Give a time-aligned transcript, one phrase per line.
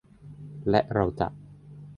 [0.69, 1.27] และเราจะ